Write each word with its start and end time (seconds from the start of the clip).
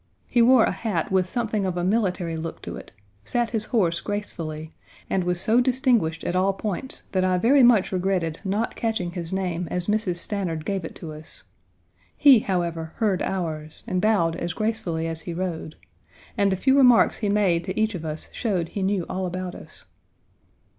He 0.25 0.41
wore 0.41 0.63
a 0.63 0.71
hat 0.71 1.11
with 1.11 1.29
something 1.29 1.63
of 1.63 1.77
a 1.77 1.83
military 1.83 2.35
look 2.35 2.63
to 2.63 2.75
it, 2.75 2.91
sat 3.23 3.51
his 3.51 3.65
horse 3.65 3.99
gracefully, 4.01 4.73
and 5.11 5.23
was 5.23 5.39
so 5.39 5.61
distinguished 5.61 6.23
at 6.23 6.35
all 6.35 6.53
points 6.53 7.03
that 7.11 7.23
I 7.23 7.37
very 7.37 7.61
much 7.61 7.91
regretted 7.91 8.39
not 8.43 8.75
catching 8.75 9.11
his 9.11 9.31
name 9.31 9.67
as 9.69 9.85
Mrs. 9.85 10.15
Stanard 10.15 10.65
gave 10.65 10.83
it 10.83 10.95
to 10.95 11.13
us. 11.13 11.43
He, 12.17 12.39
however, 12.39 12.93
heard 12.95 13.21
ours, 13.21 13.83
and 13.85 14.01
bowed 14.01 14.35
as 14.37 14.53
gracefully 14.53 15.05
as 15.05 15.21
he 15.21 15.35
rode, 15.35 15.75
and 16.35 16.51
the 16.51 16.55
few 16.55 16.75
remarks 16.75 17.17
he 17.19 17.29
made 17.29 17.63
to 17.65 17.79
each 17.79 17.93
of 17.93 18.03
us 18.03 18.27
showed 18.33 18.69
he 18.69 18.81
knew 18.81 19.05
all 19.07 19.27
about 19.27 19.53
us. 19.53 19.85